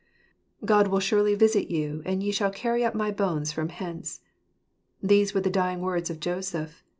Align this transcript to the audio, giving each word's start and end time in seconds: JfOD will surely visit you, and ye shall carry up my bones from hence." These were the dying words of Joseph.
JfOD 0.63 0.87
will 0.87 0.99
surely 0.99 1.35
visit 1.35 1.69
you, 1.69 2.01
and 2.07 2.23
ye 2.23 2.31
shall 2.31 2.49
carry 2.49 2.83
up 2.83 2.95
my 2.95 3.11
bones 3.11 3.51
from 3.51 3.69
hence." 3.69 4.21
These 4.99 5.35
were 5.35 5.41
the 5.41 5.51
dying 5.51 5.81
words 5.81 6.09
of 6.09 6.19
Joseph. 6.19 6.81